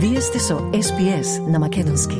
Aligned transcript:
Вие 0.00 0.20
сте 0.20 0.38
со 0.38 0.58
СПС 0.82 1.38
на 1.48 1.58
Македонски. 1.58 2.16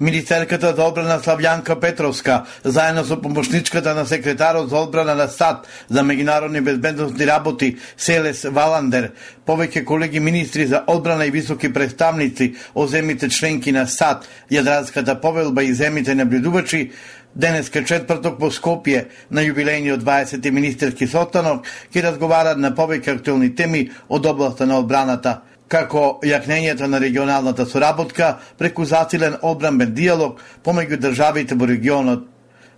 Министерката 0.00 0.74
за 0.76 0.84
одбрана 0.84 1.20
Славјанка 1.20 1.80
Петровска, 1.80 2.46
заедно 2.64 3.04
со 3.04 3.20
помошничката 3.20 3.94
на 3.94 4.06
секретарот 4.06 4.70
за 4.70 4.76
одбрана 4.76 5.14
на 5.14 5.28
САД 5.28 5.68
за 5.88 6.00
меѓународни 6.00 6.60
безбедностни 6.60 7.26
работи 7.26 7.76
Селес 7.96 8.44
Валандер, 8.44 9.10
повеќе 9.46 9.84
колеги 9.84 10.20
министри 10.20 10.66
за 10.66 10.84
одбрана 10.86 11.26
и 11.26 11.30
високи 11.30 11.72
представници 11.72 12.54
од 12.74 12.88
земите 12.90 13.28
членки 13.28 13.72
на 13.72 13.84
САД, 13.86 14.24
Јадранската 14.50 15.20
повелба 15.20 15.62
и 15.62 15.74
земите 15.74 16.14
наблюдувачи, 16.14 16.92
Денеска 17.34 17.84
четврток 17.84 18.40
во 18.40 18.48
Скопје 18.48 19.04
на 19.30 19.44
јубилејниот 19.44 20.00
20-ти 20.00 20.50
министерски 20.50 21.06
состанок 21.06 21.66
ќе 21.92 22.02
разговарат 22.08 22.56
на 22.58 22.72
повеќе 22.72 23.18
актуелни 23.18 23.54
теми 23.54 23.90
од 24.08 24.26
областа 24.26 24.66
на 24.66 24.78
одбраната 24.78 25.42
како 25.68 26.20
јакнењето 26.24 26.86
на 26.86 26.98
регионалната 26.98 27.66
соработка 27.66 28.38
преку 28.58 28.84
засилен 28.84 29.36
обрамбен 29.42 29.94
диалог 29.94 30.40
помеѓу 30.64 31.00
државите 31.00 31.54
во 31.54 31.66
регионот 31.66 32.26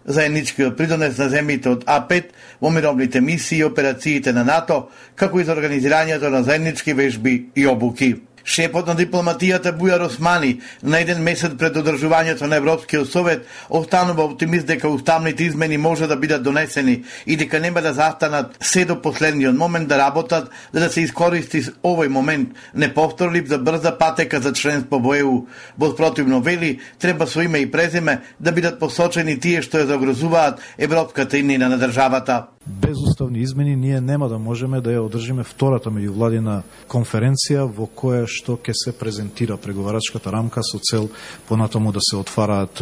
заедничкиот 0.05 0.77
придонес 0.77 1.19
на 1.19 1.29
земјите 1.31 1.69
од 1.71 1.85
А5 1.85 2.33
во 2.61 2.71
мировните 2.71 3.21
мисии 3.21 3.61
и 3.61 3.65
операциите 3.65 4.33
на 4.33 4.45
НАТО, 4.45 4.89
како 5.15 5.41
и 5.41 5.45
за 5.45 5.55
организирањето 5.55 6.31
на 6.31 6.43
заеднички 6.43 6.95
вежби 6.95 7.51
и 7.55 7.67
обуки. 7.67 8.17
Шепот 8.45 8.87
на 8.87 8.95
дипломатијата 8.97 9.73
Бујар 9.77 10.07
Османи 10.07 10.61
на 10.83 11.01
еден 11.01 11.23
месец 11.23 11.53
пред 11.59 11.77
одржувањето 11.77 12.47
на 12.47 12.57
Европскиот 12.57 13.09
совет 13.09 13.47
останува 13.69 14.25
оптимист 14.25 14.67
дека 14.67 14.89
уставните 14.89 15.45
измени 15.45 15.79
може 15.79 16.07
да 16.07 16.17
бидат 16.17 16.43
донесени 16.43 17.05
и 17.27 17.37
дека 17.37 17.61
нема 17.61 17.83
да 17.83 17.93
застанат 17.93 18.57
се 18.61 18.85
до 18.85 19.03
последниот 19.03 19.57
момент 19.57 19.89
да 19.89 19.99
работат 19.99 20.51
за 20.73 20.81
да 20.81 20.89
се 20.89 21.01
искористи 21.01 21.63
овој 21.85 22.09
момент 22.09 22.55
неповторлив 22.75 23.49
за 23.49 23.59
брза 23.59 23.93
патека 23.99 24.41
за 24.41 24.53
членство 24.53 24.99
во 24.99 25.15
ЕУ. 25.15 25.47
Во 25.79 25.91
спротивно 25.91 26.41
вели, 26.41 26.81
треба 26.99 27.27
со 27.27 27.43
име 27.43 27.59
и 27.59 27.71
презиме 27.71 28.21
да 28.41 28.53
бидат 28.53 28.81
посочени 28.81 29.41
тие 29.41 29.63
што 29.63 29.79
ја 29.83 29.87
загрозуваат 29.87 30.61
европската 30.79 31.39
иднина 31.39 31.69
на 31.69 31.79
државата 31.79 32.47
без 32.67 32.99
уставни 32.99 33.39
измени 33.39 33.77
ние 33.77 34.01
нема 34.01 34.29
да 34.29 34.39
можеме 34.39 34.81
да 34.81 34.93
ја 34.93 35.01
одржиме 35.01 35.45
втората 35.45 35.91
меѓувладина 35.91 36.61
конференција 36.93 37.65
во 37.65 37.89
која 37.89 38.27
што 38.31 38.57
ќе 38.57 38.75
се 38.75 38.93
презентира. 38.97 39.59
Преговарачката 39.61 40.31
рамка 40.33 40.63
со 40.63 40.79
цел 40.79 41.11
понатаму 41.49 41.93
да 41.93 42.01
се 42.01 42.17
отвараат 42.17 42.79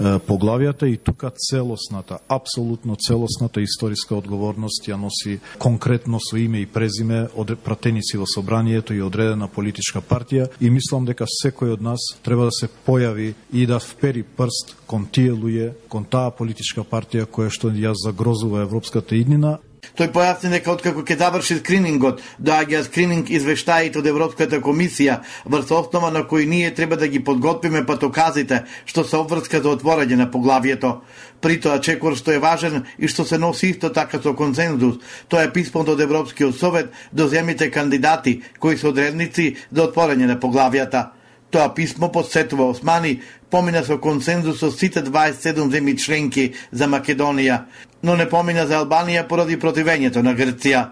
поглавијата 0.00 0.88
и 0.88 0.96
тука 0.96 1.30
целосната, 1.30 2.18
апсолутно 2.28 2.96
целосната 2.96 3.60
историска 3.60 4.16
одговорност 4.16 4.88
ја 4.88 4.96
носи 4.96 5.38
конкретно 5.58 6.18
со 6.20 6.36
име 6.36 6.62
и 6.62 6.66
презиме 6.66 7.28
од 7.36 7.54
пратеници 7.64 8.18
во 8.18 8.26
собранието 8.26 8.94
и 8.94 9.02
одредена 9.02 9.48
политичка 9.48 10.00
партија 10.00 10.48
и 10.60 10.70
мислам 10.70 11.04
дека 11.04 11.28
секој 11.28 11.76
од 11.76 11.82
нас 11.82 12.00
треба 12.22 12.48
да 12.48 12.52
се 12.52 12.68
појави 12.86 13.34
и 13.52 13.66
да 13.66 13.78
впери 13.78 14.22
прст 14.22 14.76
кон 14.86 15.06
тие 15.12 15.32
луѓе, 15.32 15.72
кон 15.88 16.04
таа 16.04 16.30
политичка 16.30 16.84
партија 16.84 17.26
која 17.26 17.52
што 17.52 17.70
ја 17.70 17.92
загрозува 17.94 18.62
европската 18.64 19.16
иднина 19.16 19.58
Тој 19.96 20.10
појасни 20.12 20.50
дека 20.52 20.72
откако 20.72 21.02
ќе 21.06 21.16
заврши 21.18 21.58
скринингот, 21.60 22.20
доаѓа 22.42 22.84
скрининг 22.86 23.30
извештаите 23.30 24.00
од 24.02 24.06
Европската 24.06 24.60
комисија, 24.60 25.20
врз 25.44 25.72
основа 25.72 26.10
на 26.10 26.26
кои 26.28 26.46
ние 26.46 26.74
треба 26.74 26.96
да 26.96 27.08
ги 27.08 27.24
подготвиме 27.24 27.86
патоказите 27.86 28.64
што 28.84 29.04
се 29.04 29.16
обврска 29.16 29.62
за 29.62 29.74
отворање 29.76 30.16
на 30.16 30.30
поглавието. 30.30 31.00
При 31.40 31.60
тоа 31.60 31.80
чекор 31.80 32.16
што 32.16 32.32
е 32.34 32.42
важен 32.42 32.84
и 32.98 33.08
што 33.08 33.24
се 33.24 33.38
носи 33.38 33.70
исто 33.72 33.92
така 33.94 34.20
со 34.22 34.34
консензус, 34.34 34.98
тоа 35.28 35.46
е 35.46 35.52
писмото 35.52 35.94
од 35.94 36.00
Европскиот 36.00 36.58
совет 36.58 36.92
до 37.12 37.28
земите 37.28 37.70
кандидати 37.70 38.42
кои 38.58 38.76
се 38.76 38.88
одредници 38.88 39.54
за 39.70 39.86
отворање 39.86 40.26
на 40.26 40.40
поглавијата. 40.40 41.18
Тоа 41.50 41.74
писмо 41.74 42.10
подсетува 42.12 42.66
Османи, 42.68 43.22
помина 43.50 43.80
со 43.84 43.96
консензус 43.98 44.58
со 44.60 44.68
сите 44.70 45.00
27 45.00 45.70
земји 45.72 45.94
членки 45.96 46.52
за 46.72 46.84
Македонија, 46.84 47.62
но 48.02 48.16
не 48.16 48.28
помина 48.28 48.66
за 48.66 48.82
Албанија 48.82 49.26
поради 49.28 49.58
противењето 49.58 50.22
на 50.22 50.34
Грција. 50.34 50.88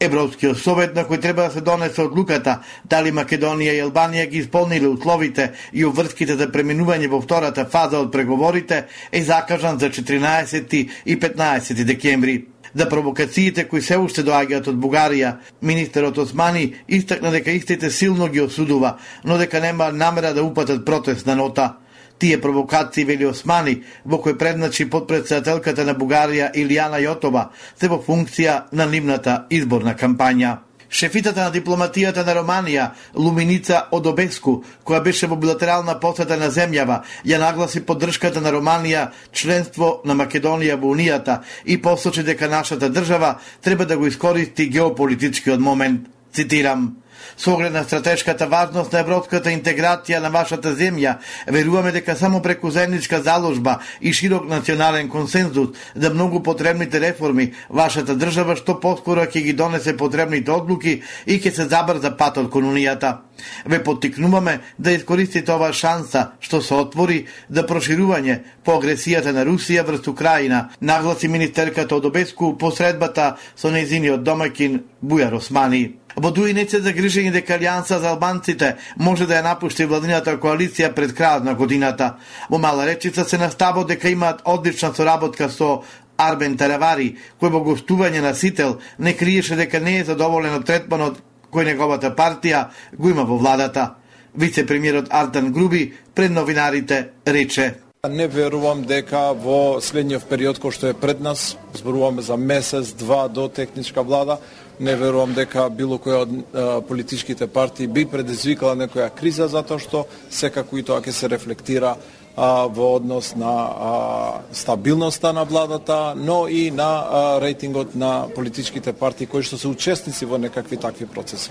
Европскиот 0.00 0.58
совет 0.58 0.94
на 0.94 1.02
кој 1.04 1.20
треба 1.20 1.48
да 1.48 1.50
се 1.50 1.60
донесе 1.60 2.02
одлуката 2.02 2.60
дали 2.84 3.10
Македонија 3.10 3.72
и 3.74 3.80
Албанија 3.82 4.28
ги 4.30 4.38
исполниле 4.44 4.86
условите 4.86 5.50
и 5.72 5.84
обврските 5.84 6.36
за 6.38 6.46
преминување 6.54 7.08
во 7.10 7.18
втората 7.20 7.64
фаза 7.66 7.98
од 7.98 8.12
преговорите 8.12 8.84
е 9.12 9.22
закажан 9.24 9.78
за 9.78 9.90
14 9.90 10.88
и 11.04 11.18
15 11.18 11.84
декември 11.84 12.44
за 12.74 12.88
провокациите 12.88 13.64
кои 13.68 13.82
се 13.82 13.98
уште 13.98 14.22
доаѓаат 14.22 14.68
од 14.68 14.78
Бугарија. 14.78 15.34
Министерот 15.62 16.18
Османи 16.18 16.74
истакна 16.88 17.30
дека 17.34 17.50
истите 17.50 17.90
силно 17.90 18.28
ги 18.28 18.40
осудува, 18.40 18.98
но 19.24 19.38
дека 19.38 19.60
нема 19.60 19.90
намера 19.92 20.34
да 20.34 20.44
упатат 20.44 20.84
протест 20.84 21.26
на 21.26 21.36
нота. 21.36 21.74
Тие 22.18 22.40
провокации, 22.40 23.04
вели 23.04 23.26
Османи, 23.26 23.82
во 24.04 24.18
кој 24.18 24.34
предначи 24.38 24.88
подпредседателката 24.90 25.84
на 25.86 25.94
Бугарија 25.94 26.50
Илијана 26.54 26.98
Јотова, 26.98 27.50
се 27.78 27.88
во 27.88 28.02
функција 28.02 28.64
на 28.72 28.86
нивната 28.86 29.44
изборна 29.50 29.94
кампања. 29.94 30.56
Шефитата 30.90 31.44
на 31.44 31.52
дипломатијата 31.52 32.24
на 32.24 32.32
Романија, 32.38 32.84
Луминица 33.14 33.82
Одобеску, 33.92 34.62
која 34.84 35.02
беше 35.04 35.28
во 35.28 35.36
билатерална 35.36 35.98
посета 36.00 36.36
на 36.40 36.48
земјава, 36.50 37.02
ја 37.28 37.38
нагласи 37.38 37.84
поддршката 37.84 38.40
на 38.40 38.50
Романија 38.54 39.10
членство 39.32 40.00
на 40.04 40.16
Македонија 40.16 40.78
во 40.80 40.94
Унијата 40.96 41.42
и 41.64 41.76
посочи 41.82 42.24
дека 42.24 42.48
нашата 42.48 42.88
држава 42.88 43.36
треба 43.60 43.86
да 43.86 43.98
го 43.98 44.06
искористи 44.06 44.68
геополитичкиот 44.68 45.60
момент. 45.60 46.08
Цитирам, 46.32 46.96
Со 47.36 47.54
оглед 47.54 47.72
на 47.72 47.84
стратешката 47.84 48.46
важност 48.46 48.92
на 48.92 49.00
европската 49.00 49.50
интеграција 49.50 50.20
на 50.20 50.30
вашата 50.30 50.74
земја, 50.76 51.18
веруваме 51.46 51.92
дека 51.92 52.16
само 52.16 52.42
преку 52.42 52.70
заедничка 52.70 53.22
заложба 53.22 53.78
и 54.00 54.12
широк 54.12 54.48
национален 54.48 55.08
консензус 55.08 55.68
за 55.94 56.10
многу 56.10 56.42
потребните 56.42 57.00
реформи, 57.00 57.52
вашата 57.70 58.16
држава 58.16 58.56
што 58.56 58.80
поскоро 58.80 59.26
ќе 59.26 59.42
ги 59.42 59.52
донесе 59.52 59.96
потребните 59.96 60.50
одлуки 60.50 61.02
и 61.26 61.38
ќе 61.38 61.54
се 61.54 61.68
забрза 61.68 62.16
патот 62.16 62.50
кон 62.50 62.68
Унијата. 62.68 63.18
Ве 63.66 63.82
поттикнуваме 63.84 64.60
да 64.78 64.92
искористите 64.92 65.52
оваа 65.52 65.72
шанса 65.72 66.32
што 66.40 66.60
се 66.62 66.74
отвори 66.74 67.26
за 67.48 67.62
проширување 67.66 68.40
по 68.64 68.78
агресијата 68.78 69.32
на 69.32 69.44
Русија 69.46 69.86
врз 69.86 70.08
Украина, 70.10 70.68
нагласи 70.80 71.28
министерката 71.28 71.96
од 71.96 72.10
Обеску 72.10 72.56
посредбата 72.58 73.36
со 73.56 73.70
нејзиниот 73.70 74.26
домакин 74.26 74.82
Бујар 75.02 75.38
Османи. 75.38 75.98
Во 76.18 76.30
Дуинеце 76.30 76.78
не 76.78 76.82
загрижени 76.82 77.30
дека 77.30 77.54
Алијанса 77.54 78.00
за 78.02 78.10
албанците 78.10 78.74
може 78.96 79.26
да 79.26 79.36
ја 79.38 79.44
напушти 79.46 79.86
владината 79.86 80.34
коалиција 80.42 80.90
пред 80.94 81.14
крајот 81.14 81.44
на 81.46 81.54
годината. 81.54 82.16
Во 82.50 82.58
Мала 82.58 82.86
Речица 82.86 83.24
се 83.24 83.38
наставо 83.38 83.84
дека 83.84 84.10
имаат 84.10 84.42
одлична 84.44 84.92
соработка 84.94 85.48
со 85.48 85.84
Арбен 86.16 86.56
Таравари, 86.58 87.14
кој 87.40 87.54
во 87.54 87.62
гостување 87.62 88.20
на 88.20 88.34
Сител 88.34 88.80
не 88.98 89.14
криеше 89.14 89.54
дека 89.56 89.80
не 89.80 90.00
е 90.00 90.04
задоволен 90.04 90.58
од 90.58 90.66
третманот 90.66 91.22
кој 91.52 91.70
неговата 91.70 92.10
партија 92.10 92.68
го 92.98 93.10
има 93.10 93.22
во 93.22 93.38
владата. 93.38 93.94
Вице-премиерот 94.34 95.06
Артан 95.10 95.52
Груби 95.52 95.92
пред 96.14 96.32
новинарите 96.32 97.08
рече 97.26 97.74
Не 98.06 98.28
верувам 98.28 98.84
дека 98.86 99.32
во 99.34 99.80
следниот 99.82 100.28
период 100.30 100.58
кој 100.62 100.70
што 100.70 100.86
е 100.86 100.94
пред 100.94 101.18
нас, 101.20 101.56
зборуваме 101.74 102.22
за 102.22 102.36
месец, 102.36 102.92
два 102.94 103.26
до 103.28 103.48
техничка 103.48 104.02
влада, 104.02 104.38
не 104.80 104.94
верувам 104.96 105.34
дека 105.34 105.68
било 105.70 105.98
која 105.98 106.22
од 106.22 106.30
а, 106.32 106.80
политичките 106.80 107.46
партии 107.46 107.86
би 107.86 108.06
предизвикала 108.06 108.76
некоја 108.76 109.10
криза 109.14 109.48
затоа 109.48 109.78
што 109.78 110.06
секако 110.30 110.78
и 110.78 110.82
тоа 110.82 111.02
ќе 111.02 111.12
се 111.12 111.28
рефлектира 111.28 111.96
а, 112.38 112.66
во 112.66 112.94
однос 112.96 113.34
на 113.36 113.52
а, 113.52 114.40
стабилноста 114.52 115.32
на 115.32 115.44
владата, 115.44 116.14
но 116.16 116.48
и 116.48 116.70
на 116.70 116.88
а, 117.10 117.40
рейтингот 117.40 117.94
на 117.94 118.28
политичките 118.34 118.92
партии 118.92 119.26
кои 119.26 119.42
што 119.42 119.58
се 119.58 119.68
учесници 119.68 120.26
во 120.26 120.38
некакви 120.38 120.76
такви 120.76 121.06
процеси. 121.06 121.50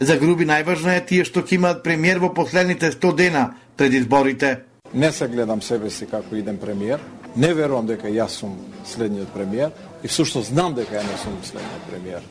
За 0.00 0.16
Груби 0.16 0.46
најважно 0.48 0.96
е 0.96 1.04
тие 1.04 1.24
што 1.28 1.42
ќе 1.44 1.58
имаат 1.60 1.82
премиер 1.84 2.22
во 2.22 2.32
последните 2.34 2.92
100 2.92 3.14
дена 3.16 3.54
пред 3.76 3.92
изборите. 3.92 4.60
Не 4.94 5.12
се 5.12 5.28
гледам 5.28 5.62
себе 5.62 5.90
си 5.90 6.06
како 6.06 6.36
иден 6.36 6.58
премиер, 6.58 7.00
не 7.36 7.54
верувам 7.54 7.86
дека 7.86 8.08
јас 8.08 8.40
сум 8.40 8.56
следниот 8.84 9.32
премиер 9.32 9.70
и 10.02 10.08
всушност 10.08 10.52
знам 10.52 10.74
дека 10.74 10.96
ја 10.96 11.04
не 11.04 11.18
сум 11.24 11.36
следниот 11.42 11.84
премиер. 11.90 12.22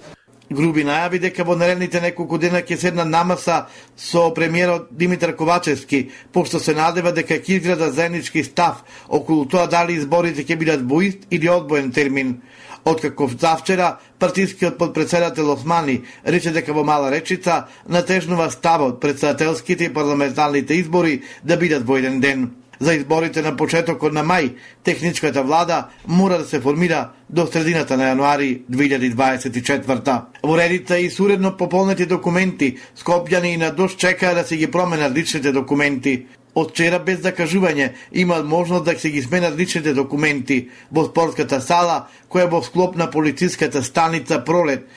Груби 0.52 0.84
најави 0.84 1.22
дека 1.24 1.46
во 1.48 1.56
наредните 1.56 2.02
неколку 2.04 2.38
дена 2.38 2.60
ќе 2.60 2.76
седна 2.78 3.06
намаса 3.08 3.68
со 3.96 4.26
премиерот 4.36 4.90
Димитар 4.92 5.32
Ковачевски, 5.40 6.10
пошто 6.34 6.60
се 6.60 6.76
надева 6.76 7.14
дека 7.16 7.38
ќе 7.40 7.56
изграда 7.56 7.92
заеднички 7.92 8.44
став 8.44 8.84
околу 9.08 9.46
тоа 9.48 9.70
дали 9.72 9.96
изборите 9.96 10.44
ќе 10.44 10.58
бидат 10.60 10.84
во 10.84 11.02
ист 11.08 11.24
или 11.32 11.48
одбоен 11.48 11.92
термин. 11.92 12.42
Откако 12.84 13.30
завчера 13.40 14.00
партискиот 14.20 14.78
подпредседател 14.78 15.52
Османи 15.54 16.02
рече 16.26 16.52
дека 16.52 16.74
во 16.74 16.84
Мала 16.84 17.12
Речица 17.12 17.68
натежнува 17.88 18.50
ставот 18.52 19.00
председателските 19.00 19.86
и 19.86 19.94
парламентарните 19.94 20.74
избори 20.74 21.22
да 21.44 21.58
бидат 21.58 21.88
во 21.88 21.98
еден 21.98 22.20
ден. 22.20 22.50
За 22.82 22.94
изборите 22.94 23.42
на 23.46 23.52
почетокот 23.54 24.14
на 24.14 24.24
мај, 24.26 24.56
техничката 24.84 25.44
влада 25.46 25.84
мора 26.08 26.40
да 26.42 26.46
се 26.46 26.60
формира 26.60 27.12
до 27.30 27.46
средината 27.46 27.98
на 27.98 28.08
јануари 28.10 28.64
2024. 28.72 30.22
Во 30.42 30.58
редица 30.58 30.98
и 30.98 31.10
суредно 31.10 31.52
пополнети 31.58 32.08
документи, 32.10 32.78
скопјани 32.98 33.54
и 33.54 33.58
на 33.58 33.70
дош 33.70 33.96
чекаа 33.96 34.34
да 34.34 34.44
се 34.44 34.58
ги 34.58 34.72
променат 34.72 35.14
личните 35.14 35.52
документи. 35.52 36.26
Од 36.56 36.74
вчера 36.74 37.00
без 37.00 37.22
закажување 37.22 37.92
има 38.12 38.42
можност 38.44 38.86
да 38.86 38.98
се 39.00 39.12
ги 39.12 39.22
сменат 39.22 39.56
личните 39.58 39.94
документи 39.94 40.70
во 40.92 41.06
спортската 41.06 41.62
сала, 41.62 42.08
која 42.34 42.50
во 42.50 42.64
склоп 42.66 42.98
на 42.98 43.12
полициската 43.12 43.84
станица 43.84 44.42
Пролет 44.42 44.90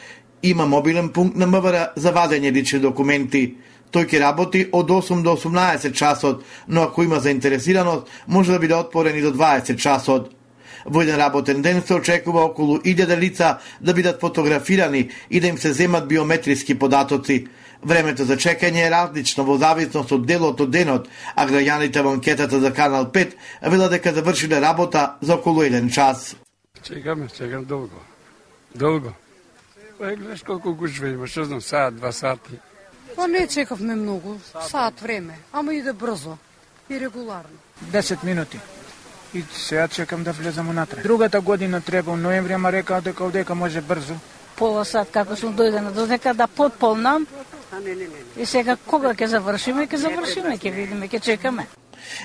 има 0.43 0.67
мобилен 0.67 1.09
пункт 1.09 1.37
на 1.37 1.47
МВР 1.47 1.93
за 1.97 2.13
вадење 2.13 2.53
лични 2.53 2.81
документи. 2.81 3.55
Тој 3.95 4.09
ќе 4.11 4.19
работи 4.21 4.61
од 4.73 4.89
8 4.91 5.23
до 5.23 5.37
18 5.39 5.93
часот, 5.95 6.43
но 6.69 6.83
ако 6.83 7.03
има 7.03 7.21
заинтересираност, 7.21 8.11
може 8.27 8.53
да 8.53 8.59
биде 8.59 8.75
отпорен 8.75 9.19
и 9.19 9.23
до 9.23 9.31
20 9.33 9.77
часот. 9.77 10.33
Во 10.85 11.03
еден 11.03 11.17
работен 11.17 11.63
ден 11.63 11.83
се 11.83 11.95
очекува 11.95 12.45
околу 12.45 12.79
1000 12.79 13.19
лица 13.19 13.59
да 13.81 13.95
бидат 13.95 14.21
фотографирани 14.21 15.11
и 15.31 15.41
да 15.41 15.47
им 15.47 15.59
се 15.59 15.73
земат 15.73 16.09
биометриски 16.09 16.79
податоци. 16.79 17.47
Времето 17.85 18.25
за 18.25 18.37
чекање 18.37 18.87
е 18.87 18.91
различно 18.91 19.45
во 19.45 19.59
зависност 19.61 20.13
од 20.13 20.27
делот 20.27 20.61
од 20.61 20.71
денот, 20.71 21.09
а 21.37 21.47
граѓаните 21.47 22.03
во 22.03 22.17
анкетата 22.17 22.61
за 22.61 22.73
Канал 22.73 23.13
5 23.13 23.37
велат 23.63 23.91
дека 23.91 24.13
завршиле 24.13 24.61
работа 24.61 25.15
за 25.21 25.35
околу 25.35 25.63
еден 25.63 25.91
час. 25.91 26.37
Чекаме, 26.83 27.29
чекам 27.29 27.65
долго. 27.65 28.01
Долго. 28.75 29.13
Па 29.99 30.17
гледаш 30.17 30.43
колку 30.43 30.75
гужва 30.75 31.09
има, 31.09 31.27
што 31.27 31.45
знам, 31.45 31.61
саат, 31.61 31.97
два 31.97 32.13
сати. 32.13 32.59
Па 33.17 33.29
не 33.29 33.47
чекавме 33.47 33.95
многу, 33.95 34.39
саат 34.69 35.01
време, 35.01 35.39
ама 35.53 35.75
иде 35.75 35.93
брзо 35.93 36.37
и 36.89 37.01
регуларно. 37.01 37.59
10 37.93 38.25
минути. 38.25 38.59
И 39.35 39.45
сега 39.53 39.89
чекам 39.89 40.23
да 40.23 40.33
влезам 40.33 40.69
унатре. 40.69 41.03
Другата 41.03 41.41
година 41.41 41.81
треба 41.81 42.13
у 42.13 42.17
ноември, 42.17 42.53
ама 42.53 42.73
рекаа 42.73 43.01
дека 43.01 43.25
одека 43.25 43.55
може 43.55 43.81
брзо. 43.81 44.15
Пола 44.57 44.85
сат 44.85 45.11
како 45.11 45.37
сум 45.37 45.57
дојдена 45.57 45.91
до 45.91 46.07
дека 46.07 46.35
да 46.35 46.47
потполнам. 46.47 47.27
И 48.37 48.47
сега 48.47 48.77
кога 48.87 49.15
ќе 49.15 49.27
завршиме, 49.27 49.87
ќе 49.87 49.97
завршиме, 49.97 50.59
ќе 50.59 50.71
видиме, 50.75 51.09
ќе 51.09 51.21
чекаме. 51.21 51.67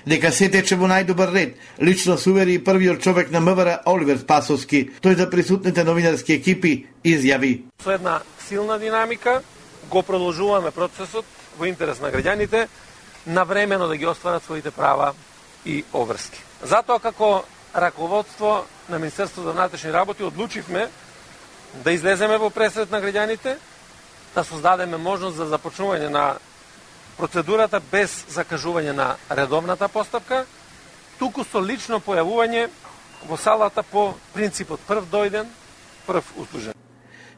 Дека 0.06 0.32
се 0.32 0.50
тече 0.52 0.76
во 0.76 0.86
најдобар 0.92 1.34
ред, 1.34 1.56
лично 1.82 2.18
се 2.18 2.30
увери 2.30 2.54
и 2.54 2.64
првиот 2.64 3.02
човек 3.02 3.32
на 3.32 3.40
МВР 3.40 3.80
Оливер 3.86 4.20
Спасовски. 4.22 4.90
Тој 5.02 5.18
за 5.18 5.30
присутните 5.30 5.84
новинарски 5.84 6.34
екипи 6.34 6.86
изјави. 7.04 7.64
Со 7.84 7.92
една 7.98 8.20
силна 8.48 8.78
динамика 8.80 9.42
го 9.90 10.04
продолжуваме 10.04 10.72
процесот 10.72 11.26
во 11.58 11.66
интерес 11.66 12.00
на 12.00 12.12
граѓаните 12.14 12.68
на 13.28 13.44
времено 13.44 13.88
да 13.88 13.98
ги 13.98 14.08
остварат 14.08 14.44
своите 14.44 14.72
права 14.72 15.14
и 15.66 15.84
обврски. 15.94 16.44
Затоа 16.64 17.00
како 17.00 17.44
раководство 17.76 18.66
на 18.90 19.00
Министерството 19.00 19.48
за 19.48 19.54
внатрешни 19.54 19.94
работи 19.94 20.24
одлучивме 20.24 20.90
да 21.84 21.92
излеземе 21.92 22.38
во 22.38 22.50
пресред 22.50 22.92
на 22.92 23.02
граѓаните, 23.02 23.58
да 24.36 24.44
создадеме 24.44 24.98
можност 24.98 25.38
за 25.38 25.50
започнување 25.50 26.10
на 26.10 26.38
процедурата 27.18 27.82
без 27.92 28.26
закажување 28.32 28.94
на 28.96 29.16
редовната 29.30 29.88
постапка, 29.88 30.46
туку 31.20 31.44
со 31.44 31.60
лично 31.60 32.00
појавување 32.00 32.70
во 33.28 33.38
салата 33.38 33.84
по 33.84 34.14
принципот 34.34 34.80
прв 34.88 35.10
дојден, 35.12 35.50
прв 36.08 36.24
услужен. 36.38 36.74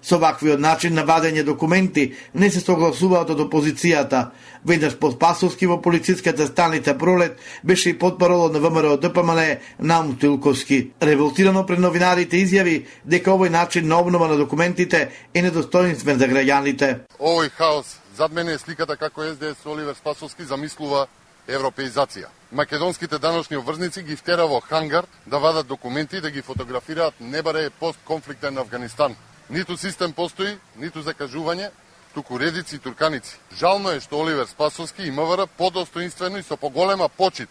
Со 0.01 0.17
ваквиот 0.17 0.59
начин 0.59 0.95
на 0.97 1.05
вадење 1.05 1.43
документи 1.45 2.15
не 2.33 2.49
се 2.49 2.59
согласуваат 2.59 3.29
од 3.29 3.39
опозицијата. 3.39 4.31
Веднаш 4.65 4.97
под 4.97 5.19
Пасовски 5.19 5.67
во 5.67 5.77
полициската 5.81 6.47
станица 6.47 6.97
Пролет 6.97 7.37
беше 7.63 7.89
и 7.89 7.97
подпароло 7.97 8.49
на 8.49 8.59
ВМРО 8.59 8.97
ДПМН 8.97 9.57
Наум 9.79 10.17
Тилковски. 10.17 10.91
Револтирано 11.01 11.65
пред 11.65 11.79
новинарите 11.79 12.41
изјави 12.41 12.85
дека 13.05 13.31
овој 13.31 13.49
начин 13.49 13.87
на 13.87 13.99
обнова 14.01 14.27
на 14.27 14.37
документите 14.37 15.09
е 15.33 15.41
недостоинствен 15.41 16.17
за 16.17 16.27
граѓаните. 16.27 16.99
Овој 17.19 17.49
хаос 17.49 17.97
зад 18.17 18.33
мене 18.33 18.53
е 18.53 18.57
сликата 18.57 18.97
како 18.97 19.21
СДС 19.21 19.69
Оливер 19.69 19.95
Спасовски 19.95 20.43
замислува 20.43 21.07
европеизација. 21.47 22.27
Македонските 22.51 23.17
даношни 23.19 23.57
обврзници 23.57 24.03
ги 24.03 24.15
втера 24.15 24.45
во 24.47 24.59
хангар 24.61 25.05
да 25.25 25.37
вадат 25.39 25.67
документи 25.67 26.17
и 26.17 26.21
да 26.21 26.31
ги 26.31 26.41
фотографираат 26.41 27.13
не 27.19 27.41
баре 27.41 27.69
постконфликтен 27.69 28.57
Афганистан. 28.57 29.15
Ниту 29.51 29.75
систем 29.75 30.13
постои, 30.15 30.53
ниту 30.79 31.01
закажување, 31.03 31.73
туку 32.15 32.37
редици 32.39 32.77
и 32.77 32.79
турканици. 32.79 33.33
Жално 33.59 33.91
е 33.91 33.99
што 33.99 34.21
Оливер 34.23 34.47
Спасовски 34.47 35.03
и 35.03 35.11
МВР 35.11 35.43
подостоинствено 35.57 36.39
и 36.39 36.43
со 36.43 36.55
поголема 36.55 37.09
почит 37.09 37.49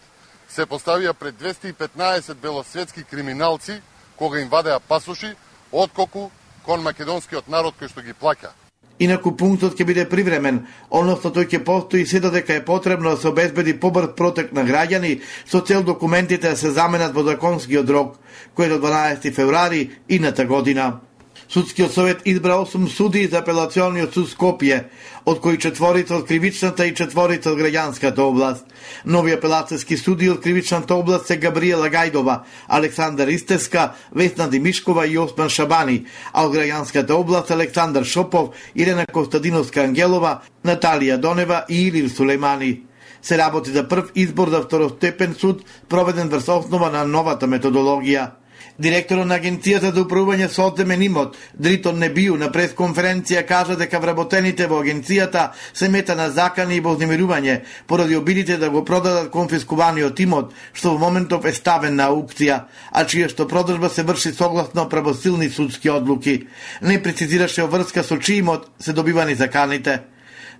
се 0.49 0.65
поставија 0.65 1.13
пред 1.13 1.35
215 1.37 2.33
белосветски 2.41 3.03
криминалци 3.03 3.81
кога 4.15 4.39
им 4.41 4.49
вадеа 4.49 4.79
пасоши, 4.79 5.35
отколку 5.71 6.31
кон 6.65 6.81
македонскиот 6.81 7.47
народ 7.47 7.77
кој 7.77 7.93
што 7.93 8.01
ги 8.01 8.17
плаќа. 8.17 8.49
Инаку 8.97 9.35
пунктот 9.37 9.77
ќе 9.77 9.85
биде 9.85 10.07
привремен, 10.09 10.65
односно 10.89 11.29
тој 11.29 11.45
ќе 11.53 11.63
постои 11.63 12.05
се 12.05 12.19
додека 12.19 12.53
е 12.53 12.65
потребно 12.65 13.13
да 13.13 13.21
се 13.21 13.27
обезбеди 13.29 13.77
побрз 13.79 14.15
протек 14.17 14.53
на 14.57 14.65
граѓани 14.65 15.21
со 15.45 15.61
цел 15.61 15.83
документите 15.83 16.49
да 16.49 16.57
се 16.57 16.71
заменат 16.71 17.13
во 17.13 17.21
законскиот 17.29 17.89
рок, 17.89 18.17
кој 18.57 18.65
е 18.65 18.73
до 18.73 18.81
12 18.89 19.33
февруари 19.33 19.89
ината 20.09 20.45
година. 20.45 20.99
Судскиот 21.47 21.91
совет 21.91 22.21
избра 22.25 22.55
8 22.55 22.87
суди 22.87 23.27
за 23.27 23.39
апелационниот 23.39 24.13
суд 24.13 24.29
Скопје, 24.31 24.85
од 25.25 25.41
кои 25.43 25.57
четворица 25.59 26.15
од 26.15 26.27
кривичната 26.27 26.85
и 26.87 26.93
четворица 26.95 27.51
од 27.51 27.59
граѓанската 27.59 28.23
област. 28.23 28.63
Нови 29.05 29.33
апелацијски 29.35 29.97
суди 29.99 30.29
од 30.31 30.39
кривичната 30.39 30.95
област 30.95 31.27
се 31.27 31.35
Габриела 31.37 31.89
Гајдова, 31.91 32.37
Александар 32.67 33.27
Истеска, 33.27 33.95
Весна 34.15 34.47
Димишкова 34.47 35.07
и 35.07 35.17
Осман 35.17 35.49
Шабани, 35.49 36.05
а 36.31 36.45
од 36.45 36.55
граѓанската 36.55 37.11
област 37.11 37.51
Александар 37.51 38.05
Шопов, 38.05 38.55
Ирена 38.75 39.05
Костадиновска 39.05 39.83
Ангелова, 39.83 40.39
Наталија 40.63 41.17
Донева 41.17 41.65
и 41.69 41.87
Илир 41.87 42.09
Сулеймани 42.09 42.91
се 43.21 43.37
работи 43.37 43.71
за 43.71 43.87
прв 43.87 44.11
избор 44.15 44.49
за 44.49 44.61
второстепен 44.61 45.33
суд 45.33 45.65
проведен 45.89 46.29
врз 46.29 46.47
основа 46.49 46.89
на 46.91 47.05
новата 47.05 47.47
методологија. 47.47 48.40
Директорот 48.79 49.27
на 49.27 49.37
Агенцијата 49.39 49.91
за 49.91 50.03
управување 50.05 50.47
со 50.49 50.67
одземен 50.69 51.01
имот, 51.03 51.37
Дритон 51.53 51.99
Небију, 52.01 52.37
на 52.39 52.51
пресконференција 52.51 53.43
кажа 53.47 53.75
дека 53.79 53.99
вработените 53.99 54.67
во 54.67 54.81
агенцијата 54.83 55.51
се 55.73 55.89
мета 55.89 56.15
на 56.15 56.29
закани 56.29 56.77
и 56.77 56.83
вознемирување 56.83 57.61
поради 57.87 58.15
обидите 58.15 58.57
да 58.57 58.69
го 58.69 58.85
продадат 58.85 59.31
конфискуваниот 59.31 60.19
имот, 60.19 60.53
што 60.73 60.95
во 60.95 60.99
моментов 61.05 61.45
е 61.45 61.53
ставен 61.53 61.95
на 61.95 62.11
аукција, 62.11 62.61
а 62.91 63.03
чија 63.05 63.29
што 63.29 63.47
продажба 63.47 63.89
се 63.89 64.03
врши 64.03 64.33
согласно 64.33 64.89
правосилни 64.89 65.49
судски 65.49 65.89
одлуки. 65.89 66.47
Не 66.81 67.01
прецизираше 67.03 67.67
врска 67.67 68.03
со 68.03 68.17
чиј 68.17 68.39
имот 68.39 68.71
се 68.79 68.93
добивани 68.93 69.35
заканите. 69.35 70.10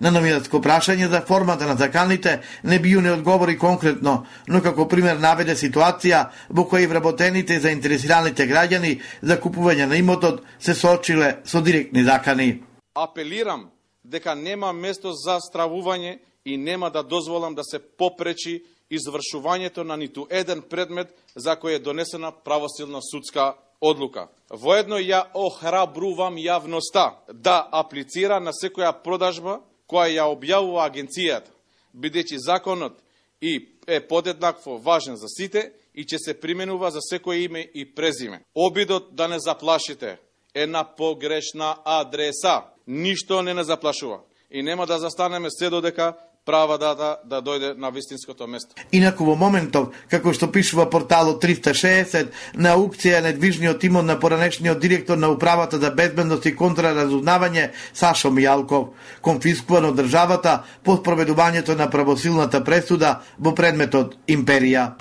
На 0.02 0.10
новинарско 0.10 0.58
прашање 0.58 1.12
за 1.12 1.20
формата 1.22 1.68
на 1.70 1.76
заканите 1.78 2.40
не 2.64 2.80
бију 2.82 3.04
не 3.06 3.12
одговори 3.14 3.54
конкретно, 3.58 4.26
но 4.48 4.62
како 4.66 4.88
пример 4.90 5.20
наведе 5.22 5.54
ситуација 5.54 6.24
во 6.50 6.66
која 6.66 6.88
и 6.88 6.90
вработените 6.90 7.60
и 7.60 7.62
заинтересираните 7.62 8.48
граѓани 8.50 8.96
за 9.22 9.38
купување 9.38 9.86
на 9.86 10.02
имотот 10.02 10.42
се 10.60 10.74
соочиле 10.74 11.36
со 11.46 11.62
директни 11.62 12.04
закани. 12.04 12.64
Апелирам 12.96 13.70
дека 14.04 14.36
нема 14.36 14.74
место 14.74 15.14
за 15.14 15.38
стравување 15.38 16.18
и 16.46 16.58
нема 16.58 16.90
да 16.90 17.04
дозволам 17.04 17.56
да 17.56 17.64
се 17.64 17.80
попречи 17.80 18.64
извршувањето 18.90 19.84
на 19.84 19.98
ниту 19.98 20.26
еден 20.30 20.62
предмет 20.62 21.14
за 21.36 21.54
кој 21.56 21.78
е 21.78 21.80
донесена 21.80 22.32
правосилна 22.32 23.00
судска 23.06 23.54
одлука. 23.82 24.28
Воедно 24.50 24.98
ја 24.98 25.28
охрабрувам 25.34 26.42
јавноста 26.42 27.12
да 27.34 27.68
аплицира 27.72 28.40
на 28.40 28.50
секоја 28.50 28.94
продажба 29.04 29.62
која 29.92 30.08
ја 30.08 30.26
објавува 30.32 30.88
агенцијата, 30.88 31.52
бидејќи 31.94 32.40
законот 32.40 32.98
и 33.42 33.68
е 33.88 34.00
подеднакво 34.08 34.78
важен 34.78 35.18
за 35.18 35.28
сите 35.28 35.72
и 35.94 36.06
ќе 36.06 36.18
се 36.18 36.40
применува 36.40 36.92
за 36.92 37.00
секое 37.02 37.44
име 37.44 37.68
и 37.74 37.86
презиме. 37.86 38.44
Обидот 38.56 39.16
да 39.16 39.28
не 39.28 39.40
заплашите 39.40 40.18
е 40.54 40.68
на 40.68 40.84
погрешна 40.84 41.76
адреса. 41.86 42.64
Ништо 42.88 43.42
не 43.42 43.54
не 43.54 43.64
заплашува. 43.64 44.20
И 44.52 44.64
нема 44.64 44.88
да 44.88 45.00
застанеме 45.00 45.48
се 45.50 45.70
додека 45.70 46.14
права 46.46 46.78
дата 46.78 47.18
да 47.26 47.42
дојде 47.42 47.78
на 47.78 47.92
вистинското 47.92 48.48
место. 48.48 48.74
Инаку 48.92 49.26
во 49.26 49.36
моментов, 49.38 49.94
како 50.10 50.34
што 50.34 50.50
пишува 50.52 50.88
порталот 50.90 51.38
360, 51.44 52.32
на 52.58 52.74
аукција 52.74 53.22
недвижниот 53.22 53.84
имот 53.86 54.06
на 54.06 54.18
поранешниот 54.20 54.80
директор 54.80 55.18
на 55.18 55.30
управата 55.30 55.78
за 55.78 55.92
безбедност 55.92 56.46
и 56.46 56.56
контраразузнавање 56.56 57.70
Сашо 57.94 58.34
Мијалков, 58.34 58.90
конфискуван 59.22 59.92
од 59.92 60.02
државата 60.02 60.64
по 60.84 60.98
спроведувањето 60.98 61.78
на 61.78 61.90
правосилната 61.90 62.64
пресуда 62.64 63.22
во 63.38 63.54
предметот 63.54 64.18
Империја. 64.28 64.96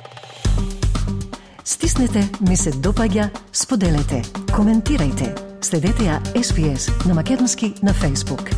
Стиснете, 1.64 2.28
ми 2.40 2.56
се 2.56 2.72
допаѓа, 2.72 3.30
споделете, 3.52 4.20
коментирајте. 4.52 5.32
Следете 5.64 6.04
ја 6.04 6.20
SPS 6.34 6.90
на 7.06 7.14
Македонски 7.14 7.74
на 7.82 7.94
Facebook. 7.94 8.52